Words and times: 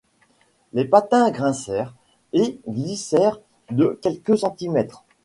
Les 0.73 0.85
patins 0.85 1.29
grincèrent 1.29 1.93
et 2.33 2.59
glissèrent 2.67 3.39
de 3.69 3.99
quelques 4.01 4.39
centimètres. 4.39 5.03